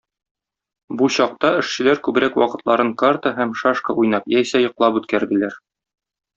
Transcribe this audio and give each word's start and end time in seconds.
Бу 1.01 1.09
чакта 1.17 1.51
эшчеләр 1.57 2.01
күбрәк 2.07 2.41
вакытларын 2.45 2.91
карта 3.03 3.35
һәм 3.37 3.55
шашка 3.63 3.99
уйнап 4.05 4.29
яисә 4.37 4.67
йоклап 4.67 5.01
үткәрделәр. 5.03 5.63